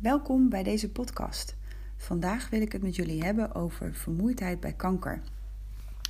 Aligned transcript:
Welkom 0.00 0.48
bij 0.48 0.62
deze 0.62 0.90
podcast. 0.90 1.56
Vandaag 1.96 2.50
wil 2.50 2.60
ik 2.60 2.72
het 2.72 2.82
met 2.82 2.96
jullie 2.96 3.22
hebben 3.22 3.54
over 3.54 3.94
vermoeidheid 3.94 4.60
bij 4.60 4.72
kanker. 4.72 5.20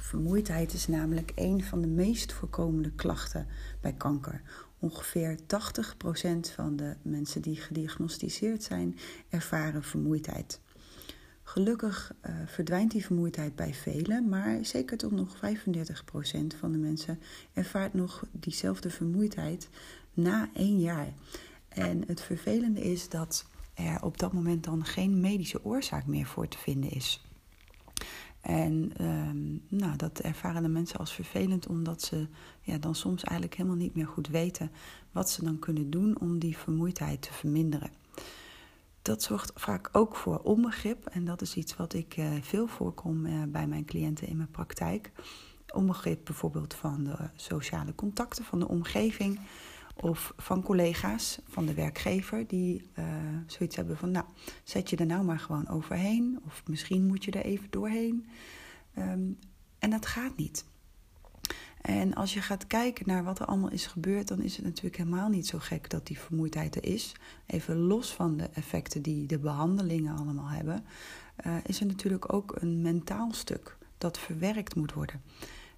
Vermoeidheid 0.00 0.72
is 0.72 0.86
namelijk 0.86 1.32
een 1.34 1.64
van 1.64 1.80
de 1.80 1.86
meest 1.86 2.32
voorkomende 2.32 2.90
klachten 2.90 3.46
bij 3.80 3.92
kanker. 3.92 4.42
Ongeveer 4.78 5.38
80% 5.38 5.40
van 6.54 6.76
de 6.76 6.96
mensen 7.02 7.42
die 7.42 7.56
gediagnosticeerd 7.56 8.62
zijn, 8.62 8.98
ervaren 9.28 9.82
vermoeidheid. 9.82 10.60
Gelukkig 11.42 12.14
uh, 12.26 12.34
verdwijnt 12.46 12.90
die 12.90 13.04
vermoeidheid 13.04 13.56
bij 13.56 13.74
velen, 13.74 14.28
maar 14.28 14.64
zeker 14.64 14.96
tot 14.96 15.12
nog 15.12 15.36
35% 15.36 15.40
van 16.58 16.72
de 16.72 16.78
mensen 16.78 17.20
ervaart 17.52 17.94
nog 17.94 18.24
diezelfde 18.32 18.90
vermoeidheid 18.90 19.68
na 20.14 20.48
één 20.54 20.80
jaar. 20.80 21.12
En 21.68 22.02
het 22.06 22.20
vervelende 22.20 22.80
is 22.80 23.08
dat 23.08 23.46
er 23.76 24.02
op 24.02 24.18
dat 24.18 24.32
moment 24.32 24.64
dan 24.64 24.84
geen 24.84 25.20
medische 25.20 25.64
oorzaak 25.64 26.06
meer 26.06 26.26
voor 26.26 26.48
te 26.48 26.58
vinden 26.58 26.90
is. 26.90 27.24
En 28.40 28.92
um, 29.00 29.62
nou, 29.68 29.96
dat 29.96 30.18
ervaren 30.18 30.62
de 30.62 30.68
mensen 30.68 30.98
als 30.98 31.12
vervelend, 31.12 31.66
omdat 31.66 32.02
ze 32.02 32.28
ja, 32.60 32.78
dan 32.78 32.94
soms 32.94 33.22
eigenlijk 33.22 33.56
helemaal 33.56 33.78
niet 33.78 33.94
meer 33.94 34.06
goed 34.06 34.28
weten 34.28 34.70
wat 35.12 35.30
ze 35.30 35.44
dan 35.44 35.58
kunnen 35.58 35.90
doen 35.90 36.20
om 36.20 36.38
die 36.38 36.56
vermoeidheid 36.56 37.22
te 37.22 37.32
verminderen. 37.32 37.90
Dat 39.02 39.22
zorgt 39.22 39.52
vaak 39.54 39.88
ook 39.92 40.16
voor 40.16 40.38
onbegrip 40.38 41.06
en 41.06 41.24
dat 41.24 41.42
is 41.42 41.54
iets 41.54 41.76
wat 41.76 41.94
ik 41.94 42.16
uh, 42.16 42.28
veel 42.40 42.66
voorkom 42.66 43.26
uh, 43.26 43.42
bij 43.48 43.66
mijn 43.66 43.84
cliënten 43.84 44.28
in 44.28 44.36
mijn 44.36 44.50
praktijk. 44.50 45.12
Onbegrip 45.74 46.24
bijvoorbeeld 46.24 46.74
van 46.74 47.04
de 47.04 47.16
sociale 47.36 47.94
contacten, 47.94 48.44
van 48.44 48.58
de 48.58 48.68
omgeving 48.68 49.40
of 50.00 50.32
van 50.36 50.62
collega's 50.62 51.38
van 51.48 51.66
de 51.66 51.74
werkgever 51.74 52.46
die 52.46 52.90
uh, 52.98 53.04
zoiets 53.46 53.76
hebben 53.76 53.96
van, 53.96 54.10
nou, 54.10 54.24
zet 54.64 54.90
je 54.90 54.96
er 54.96 55.06
nou 55.06 55.24
maar 55.24 55.38
gewoon 55.38 55.68
overheen. 55.68 56.38
Of 56.44 56.62
misschien 56.66 57.06
moet 57.06 57.24
je 57.24 57.30
er 57.30 57.44
even 57.44 57.70
doorheen. 57.70 58.28
Um, 58.98 59.38
en 59.78 59.90
dat 59.90 60.06
gaat 60.06 60.36
niet. 60.36 60.64
En 61.80 62.14
als 62.14 62.34
je 62.34 62.40
gaat 62.40 62.66
kijken 62.66 63.06
naar 63.06 63.24
wat 63.24 63.38
er 63.38 63.46
allemaal 63.46 63.70
is 63.70 63.86
gebeurd, 63.86 64.28
dan 64.28 64.42
is 64.42 64.56
het 64.56 64.64
natuurlijk 64.64 64.96
helemaal 64.96 65.28
niet 65.28 65.46
zo 65.46 65.58
gek 65.58 65.90
dat 65.90 66.06
die 66.06 66.18
vermoeidheid 66.18 66.76
er 66.76 66.84
is. 66.84 67.12
Even 67.46 67.76
los 67.76 68.12
van 68.12 68.36
de 68.36 68.48
effecten 68.52 69.02
die 69.02 69.26
de 69.26 69.38
behandelingen 69.38 70.16
allemaal 70.16 70.48
hebben, 70.48 70.84
uh, 71.46 71.56
is 71.66 71.80
er 71.80 71.86
natuurlijk 71.86 72.32
ook 72.32 72.56
een 72.60 72.82
mentaal 72.82 73.32
stuk 73.32 73.76
dat 73.98 74.18
verwerkt 74.18 74.74
moet 74.74 74.92
worden. 74.92 75.22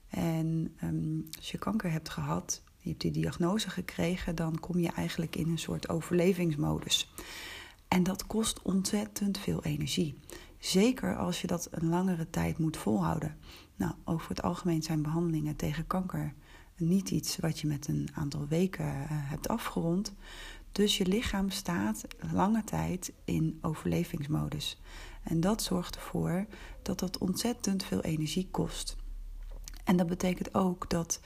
En 0.08 0.76
um, 0.84 1.28
als 1.36 1.50
je 1.50 1.58
kanker 1.58 1.90
hebt 1.90 2.08
gehad, 2.08 2.62
je 2.78 2.88
hebt 2.88 3.00
die 3.00 3.10
diagnose 3.10 3.70
gekregen, 3.70 4.34
dan 4.34 4.60
kom 4.60 4.78
je 4.78 4.88
eigenlijk 4.88 5.36
in 5.36 5.48
een 5.48 5.58
soort 5.58 5.88
overlevingsmodus. 5.88 7.12
En 7.88 8.02
dat 8.02 8.26
kost 8.26 8.62
ontzettend 8.62 9.38
veel 9.38 9.64
energie. 9.64 10.18
Zeker 10.58 11.16
als 11.16 11.40
je 11.40 11.46
dat 11.46 11.68
een 11.70 11.88
langere 11.88 12.30
tijd 12.30 12.58
moet 12.58 12.76
volhouden. 12.76 13.36
Nou, 13.76 13.92
over 14.04 14.28
het 14.28 14.42
algemeen 14.42 14.82
zijn 14.82 15.02
behandelingen 15.02 15.56
tegen 15.56 15.86
kanker 15.86 16.34
niet 16.76 17.10
iets 17.10 17.36
wat 17.36 17.58
je 17.58 17.66
met 17.66 17.88
een 17.88 18.08
aantal 18.14 18.46
weken 18.48 18.84
eh, 18.84 19.06
hebt 19.10 19.48
afgerond. 19.48 20.14
Dus 20.72 20.96
je 20.98 21.06
lichaam 21.06 21.50
staat 21.50 22.04
lange 22.32 22.64
tijd 22.64 23.12
in 23.24 23.58
overlevingsmodus. 23.62 24.80
En 25.22 25.40
dat 25.40 25.62
zorgt 25.62 25.96
ervoor 25.96 26.46
dat 26.82 26.98
dat 26.98 27.18
ontzettend 27.18 27.84
veel 27.84 28.00
energie 28.00 28.48
kost. 28.50 28.96
En 29.84 29.96
dat 29.96 30.06
betekent 30.06 30.54
ook 30.54 30.90
dat 30.90 31.20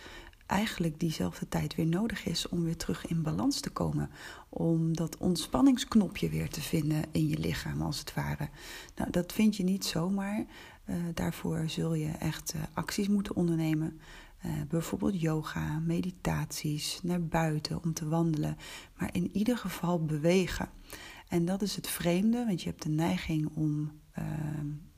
eigenlijk 0.52 1.00
diezelfde 1.00 1.48
tijd 1.48 1.74
weer 1.74 1.86
nodig 1.86 2.26
is 2.26 2.48
om 2.48 2.64
weer 2.64 2.76
terug 2.76 3.06
in 3.06 3.22
balans 3.22 3.60
te 3.60 3.70
komen. 3.70 4.10
Om 4.48 4.96
dat 4.96 5.16
ontspanningsknopje 5.16 6.28
weer 6.28 6.48
te 6.48 6.60
vinden 6.60 7.04
in 7.10 7.28
je 7.28 7.38
lichaam, 7.38 7.82
als 7.82 7.98
het 7.98 8.14
ware. 8.14 8.48
Nou, 8.96 9.10
dat 9.10 9.32
vind 9.32 9.56
je 9.56 9.62
niet 9.62 9.84
zomaar. 9.84 10.44
Uh, 10.86 10.96
daarvoor 11.14 11.64
zul 11.66 11.94
je 11.94 12.08
echt 12.08 12.54
uh, 12.56 12.62
acties 12.72 13.08
moeten 13.08 13.36
ondernemen. 13.36 14.00
Uh, 14.46 14.52
bijvoorbeeld 14.68 15.20
yoga, 15.20 15.78
meditaties, 15.78 17.00
naar 17.02 17.22
buiten 17.22 17.82
om 17.82 17.92
te 17.92 18.08
wandelen. 18.08 18.56
Maar 18.98 19.10
in 19.12 19.30
ieder 19.32 19.56
geval 19.56 20.04
bewegen. 20.04 20.68
En 21.28 21.44
dat 21.44 21.62
is 21.62 21.76
het 21.76 21.88
vreemde, 21.88 22.44
want 22.46 22.62
je 22.62 22.68
hebt 22.68 22.82
de 22.82 22.88
neiging 22.88 23.48
om 23.54 24.00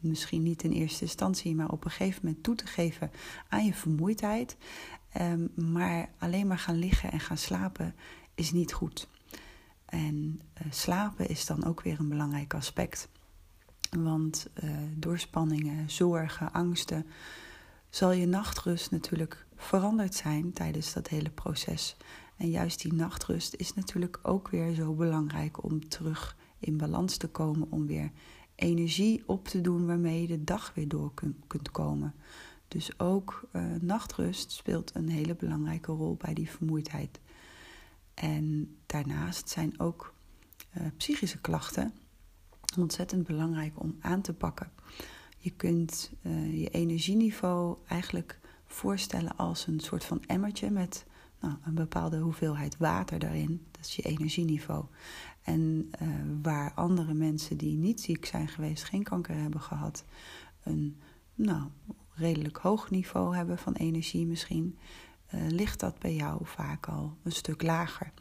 misschien 0.01 0.43
niet 0.43 0.62
in 0.62 0.73
eerste 0.73 1.03
instantie, 1.03 1.55
maar 1.55 1.71
op 1.71 1.84
een 1.84 1.91
gegeven 1.91 2.21
moment 2.23 2.43
toe 2.43 2.55
te 2.55 2.67
geven 2.67 3.11
aan 3.49 3.65
je 3.65 3.75
vermoeidheid. 3.75 4.57
Um, 5.21 5.73
maar 5.73 6.09
alleen 6.19 6.47
maar 6.47 6.59
gaan 6.59 6.79
liggen 6.79 7.13
en 7.13 7.21
gaan 7.21 7.39
slapen 7.39 7.95
is 8.35 8.53
niet 8.53 8.73
goed. 8.73 9.09
En 9.85 10.41
uh, 10.63 10.73
slapen 10.73 11.29
is 11.29 11.47
dan 11.47 11.65
ook 11.65 11.83
weer 11.83 12.01
een 12.01 12.09
belangrijk 12.09 12.55
aspect. 12.55 13.09
Want 13.91 14.49
uh, 14.65 14.71
door 14.97 15.19
spanningen, 15.19 15.91
zorgen, 15.91 16.53
angsten 16.53 17.07
zal 17.91 18.13
je 18.13 18.27
nachtrust 18.27 18.91
natuurlijk 18.91 19.47
veranderd 19.57 20.15
zijn 20.15 20.53
tijdens 20.53 20.93
dat 20.93 21.09
hele 21.09 21.31
proces. 21.31 21.97
En 22.37 22.51
juist 22.51 22.83
die 22.83 22.93
nachtrust 22.93 23.55
is 23.55 23.75
natuurlijk 23.75 24.19
ook 24.23 24.49
weer 24.49 24.75
zo 24.75 24.93
belangrijk 24.93 25.65
om 25.65 25.89
terug 25.89 26.37
in 26.59 26.77
balans 26.77 27.17
te 27.17 27.29
komen, 27.29 27.71
om 27.71 27.87
weer 27.87 28.11
energie 28.55 29.23
op 29.27 29.49
te 29.49 29.61
doen 29.61 29.87
waarmee 29.87 30.21
je 30.21 30.27
de 30.27 30.45
dag 30.45 30.73
weer 30.75 30.89
door 30.89 31.13
kunt 31.47 31.71
komen. 31.71 32.15
Dus 32.75 32.99
ook 32.99 33.49
uh, 33.53 33.65
nachtrust 33.81 34.53
speelt 34.53 34.95
een 34.95 35.09
hele 35.09 35.35
belangrijke 35.35 35.93
rol 35.93 36.17
bij 36.17 36.35
die 36.35 36.51
vermoeidheid. 36.51 37.21
En 38.15 38.77
daarnaast 38.87 39.49
zijn 39.49 39.81
ook 39.81 40.15
uh, 40.79 40.87
psychische 40.97 41.41
klachten 41.41 41.95
ontzettend 42.79 43.27
belangrijk 43.27 43.81
om 43.81 43.97
aan 44.01 44.21
te 44.21 44.33
pakken. 44.33 44.71
Je 45.39 45.51
kunt 45.51 46.13
uh, 46.23 46.61
je 46.61 46.69
energieniveau 46.69 47.77
eigenlijk 47.87 48.39
voorstellen 48.65 49.37
als 49.37 49.67
een 49.67 49.81
soort 49.81 50.05
van 50.05 50.23
emmertje 50.27 50.71
met 50.71 51.07
nou, 51.41 51.55
een 51.65 51.75
bepaalde 51.75 52.19
hoeveelheid 52.19 52.77
water 52.77 53.19
daarin. 53.19 53.67
Dat 53.71 53.84
is 53.84 53.97
je 53.97 54.03
energieniveau. 54.03 54.84
En 55.43 55.91
waar 56.43 56.73
andere 56.75 57.15
mensen 57.15 57.57
die 57.57 57.77
niet 57.77 58.01
ziek 58.01 58.25
zijn 58.25 58.49
geweest, 58.49 58.84
geen 58.84 59.03
kanker 59.03 59.34
hebben 59.34 59.61
gehad, 59.61 60.05
een 60.63 60.97
nou, 61.34 61.69
redelijk 62.15 62.57
hoog 62.57 62.91
niveau 62.91 63.37
hebben 63.37 63.59
van 63.59 63.73
energie 63.73 64.27
misschien, 64.27 64.79
uh, 65.35 65.41
ligt 65.49 65.81
dat 65.81 65.99
bij 65.99 66.15
jou 66.15 66.41
vaak 66.45 66.87
al 66.89 67.17
een 67.23 67.33
stuk 67.33 67.63
lager. 67.63 68.13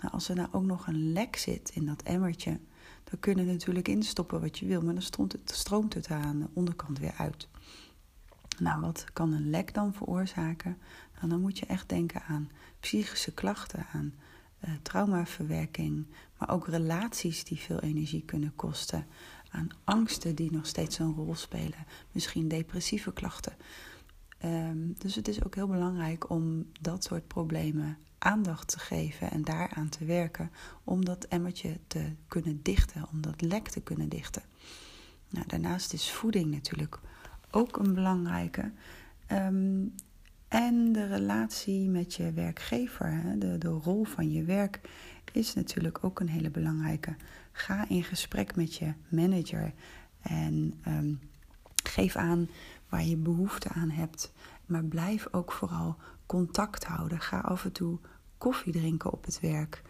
Nou, 0.00 0.12
als 0.12 0.28
er 0.28 0.36
nou 0.36 0.48
ook 0.52 0.64
nog 0.64 0.86
een 0.86 1.12
lek 1.12 1.36
zit 1.36 1.70
in 1.70 1.86
dat 1.86 2.02
emmertje, 2.02 2.60
dan 3.04 3.20
kun 3.20 3.36
je 3.36 3.52
natuurlijk 3.52 3.88
instoppen 3.88 4.40
wat 4.40 4.58
je 4.58 4.66
wil, 4.66 4.82
maar 4.82 4.94
dan 4.94 5.02
stroomt 5.02 5.32
het, 5.32 5.50
stroomt 5.50 5.94
het 5.94 6.08
aan 6.08 6.38
de 6.38 6.48
onderkant 6.52 6.98
weer 6.98 7.14
uit. 7.18 7.48
Nou, 8.58 8.80
wat 8.80 9.04
kan 9.12 9.32
een 9.32 9.50
lek 9.50 9.74
dan 9.74 9.94
veroorzaken? 9.94 10.78
Nou, 11.14 11.28
dan 11.28 11.40
moet 11.40 11.58
je 11.58 11.66
echt 11.66 11.88
denken 11.88 12.22
aan 12.22 12.50
psychische 12.80 13.32
klachten, 13.32 13.86
aan 13.92 14.14
uh, 14.64 14.70
traumaverwerking, 14.82 16.06
maar 16.38 16.50
ook 16.50 16.66
relaties 16.66 17.44
die 17.44 17.58
veel 17.58 17.80
energie 17.80 18.22
kunnen 18.24 18.52
kosten, 18.56 19.06
aan 19.50 19.68
angsten 19.84 20.34
die 20.34 20.52
nog 20.52 20.66
steeds 20.66 20.98
een 20.98 21.14
rol 21.14 21.34
spelen, 21.34 21.86
misschien 22.12 22.48
depressieve 22.48 23.12
klachten. 23.12 23.52
Um, 24.44 24.94
dus 24.98 25.14
het 25.14 25.28
is 25.28 25.44
ook 25.44 25.54
heel 25.54 25.66
belangrijk 25.66 26.30
om 26.30 26.66
dat 26.80 27.04
soort 27.04 27.26
problemen 27.26 27.98
aandacht 28.18 28.68
te 28.68 28.78
geven 28.78 29.30
en 29.30 29.42
daaraan 29.42 29.88
te 29.88 30.04
werken 30.04 30.50
om 30.84 31.04
dat 31.04 31.24
emmertje 31.24 31.78
te 31.86 32.12
kunnen 32.28 32.62
dichten, 32.62 33.08
om 33.12 33.20
dat 33.20 33.40
lek 33.40 33.68
te 33.68 33.80
kunnen 33.80 34.08
dichten. 34.08 34.42
Nou, 35.30 35.46
daarnaast 35.46 35.92
is 35.92 36.10
voeding 36.10 36.50
natuurlijk 36.50 37.00
ook 37.50 37.76
een 37.76 37.94
belangrijke. 37.94 38.72
Um, 39.32 39.94
en 40.48 40.92
de 40.92 41.06
relatie 41.06 41.88
met 41.88 42.14
je 42.14 42.32
werkgever, 42.32 43.12
hè, 43.12 43.38
de, 43.38 43.58
de 43.58 43.68
rol 43.68 44.04
van 44.04 44.30
je 44.30 44.44
werk, 44.44 44.80
is 45.36 45.54
natuurlijk 45.54 46.04
ook 46.04 46.20
een 46.20 46.28
hele 46.28 46.50
belangrijke. 46.50 47.16
Ga 47.52 47.88
in 47.88 48.04
gesprek 48.04 48.56
met 48.56 48.74
je 48.74 48.92
manager 49.08 49.72
en 50.20 50.74
um, 50.88 51.20
geef 51.84 52.16
aan 52.16 52.48
waar 52.88 53.04
je 53.04 53.16
behoefte 53.16 53.68
aan 53.68 53.90
hebt. 53.90 54.32
Maar 54.66 54.84
blijf 54.84 55.28
ook 55.30 55.52
vooral 55.52 55.96
contact 56.26 56.84
houden. 56.84 57.20
Ga 57.20 57.38
af 57.38 57.64
en 57.64 57.72
toe 57.72 57.98
koffie 58.38 58.72
drinken 58.72 59.12
op 59.12 59.24
het 59.24 59.40
werk. 59.40 59.82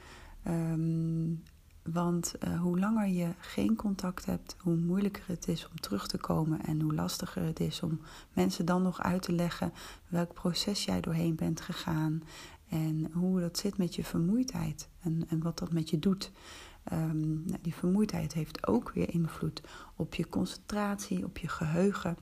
Um, 0.46 1.42
want 1.92 2.34
uh, 2.44 2.60
hoe 2.60 2.78
langer 2.78 3.06
je 3.06 3.28
geen 3.38 3.76
contact 3.76 4.26
hebt, 4.26 4.56
hoe 4.58 4.76
moeilijker 4.76 5.24
het 5.26 5.48
is 5.48 5.68
om 5.68 5.80
terug 5.80 6.06
te 6.06 6.18
komen 6.18 6.64
en 6.64 6.80
hoe 6.80 6.94
lastiger 6.94 7.42
het 7.44 7.60
is 7.60 7.82
om 7.82 8.00
mensen 8.32 8.64
dan 8.64 8.82
nog 8.82 9.02
uit 9.02 9.22
te 9.22 9.32
leggen 9.32 9.72
welk 10.08 10.34
proces 10.34 10.84
jij 10.84 11.00
doorheen 11.00 11.34
bent 11.34 11.60
gegaan 11.60 12.22
en 12.68 13.10
hoe 13.12 13.40
dat 13.40 13.58
zit 13.58 13.78
met 13.78 13.94
je 13.94 14.04
vermoeidheid 14.04 14.88
en, 15.00 15.24
en 15.28 15.42
wat 15.42 15.58
dat 15.58 15.72
met 15.72 15.90
je 15.90 15.98
doet. 15.98 16.32
Um, 16.92 17.42
nou, 17.46 17.58
die 17.62 17.74
vermoeidheid 17.74 18.32
heeft 18.32 18.66
ook 18.66 18.90
weer 18.90 19.10
invloed 19.10 19.62
op 19.96 20.14
je 20.14 20.28
concentratie, 20.28 21.24
op 21.24 21.38
je 21.38 21.48
geheugen. 21.48 22.16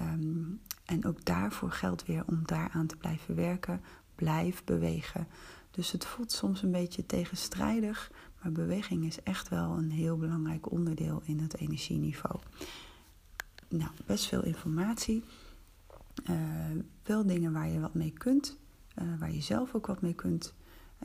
Um, 0.00 0.60
en 0.84 1.04
ook 1.04 1.24
daarvoor 1.24 1.70
geldt 1.70 2.06
weer 2.06 2.24
om 2.26 2.40
daaraan 2.44 2.86
te 2.86 2.96
blijven 2.96 3.34
werken. 3.34 3.80
Blijf 4.14 4.64
bewegen. 4.64 5.26
Dus 5.70 5.92
het 5.92 6.04
voelt 6.04 6.32
soms 6.32 6.62
een 6.62 6.70
beetje 6.70 7.06
tegenstrijdig, 7.06 8.10
Maar 8.42 8.52
beweging 8.52 9.04
is 9.04 9.22
echt 9.22 9.48
wel 9.48 9.78
een 9.78 9.90
heel 9.90 10.16
belangrijk 10.16 10.70
onderdeel 10.70 11.22
in 11.24 11.38
het 11.38 11.56
energieniveau. 11.56 12.40
Nou, 13.68 13.90
best 14.06 14.26
veel 14.26 14.44
informatie. 14.44 15.24
Uh, 16.30 16.36
wel 17.02 17.26
dingen 17.26 17.52
waar 17.52 17.68
je 17.68 17.80
wat 17.80 17.94
mee 17.94 18.10
kunt, 18.10 18.58
uh, 18.98 19.18
waar 19.18 19.32
je 19.32 19.40
zelf 19.40 19.74
ook 19.74 19.86
wat 19.86 20.00
mee 20.00 20.14
kunt. 20.14 20.54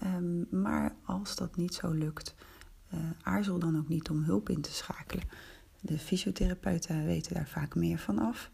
Um, 0.03 0.47
maar 0.49 0.95
als 1.05 1.35
dat 1.35 1.55
niet 1.55 1.73
zo 1.73 1.91
lukt, 1.91 2.35
uh, 2.93 2.99
aarzel 3.21 3.59
dan 3.59 3.77
ook 3.77 3.87
niet 3.87 4.09
om 4.09 4.23
hulp 4.23 4.49
in 4.49 4.61
te 4.61 4.71
schakelen. 4.71 5.23
De 5.79 5.97
fysiotherapeuten 5.97 7.05
weten 7.05 7.33
daar 7.33 7.47
vaak 7.47 7.75
meer 7.75 7.99
van 7.99 8.19
af, 8.19 8.51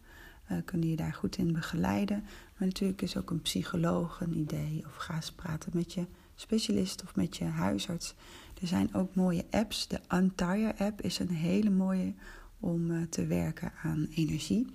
kunnen 0.64 0.88
je 0.88 0.96
daar 0.96 1.14
goed 1.14 1.36
in 1.36 1.52
begeleiden. 1.52 2.20
Maar 2.56 2.68
natuurlijk 2.68 3.02
is 3.02 3.16
ook 3.16 3.30
een 3.30 3.42
psycholoog 3.42 4.20
een 4.20 4.36
idee. 4.36 4.84
Of 4.86 4.94
ga 4.94 5.14
eens 5.14 5.32
praten 5.32 5.70
met 5.74 5.92
je 5.92 6.06
specialist 6.34 7.02
of 7.02 7.16
met 7.16 7.36
je 7.36 7.44
huisarts. 7.44 8.14
Er 8.60 8.66
zijn 8.66 8.94
ook 8.94 9.14
mooie 9.14 9.44
apps. 9.50 9.88
De 9.88 10.00
Untire 10.14 10.78
app 10.78 11.00
is 11.00 11.18
een 11.18 11.30
hele 11.30 11.70
mooie 11.70 12.14
om 12.60 13.08
te 13.08 13.26
werken 13.26 13.72
aan 13.82 14.06
energie. 14.10 14.66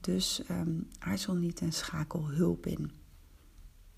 Dus 0.00 0.42
um, 0.50 0.88
aarzel 0.98 1.34
niet 1.34 1.60
en 1.60 1.72
schakel 1.72 2.28
hulp 2.28 2.66
in. 2.66 3.01